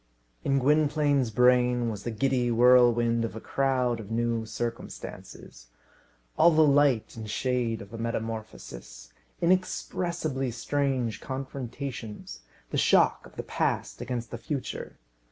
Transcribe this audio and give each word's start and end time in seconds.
In 0.43 0.57
Gwynplaine's 0.57 1.29
brain 1.29 1.91
was 1.91 2.01
the 2.01 2.09
giddy 2.09 2.49
whirlwind 2.49 3.23
of 3.23 3.35
a 3.35 3.39
crowd 3.39 3.99
of 3.99 4.09
new 4.09 4.47
circumstances; 4.47 5.67
all 6.39 6.49
the 6.49 6.63
light 6.63 7.15
and 7.15 7.29
shade 7.29 7.83
of 7.83 7.93
a 7.93 7.99
metamorphosis; 7.99 9.13
inexpressibly 9.41 10.49
strange 10.49 11.21
confrontations; 11.21 12.39
the 12.71 12.79
shock 12.79 13.27
of 13.27 13.35
the 13.35 13.43
past 13.43 14.01
against 14.01 14.31
the 14.31 14.39
future. 14.39 14.97